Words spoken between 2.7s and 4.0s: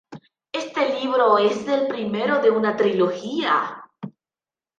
trilogía.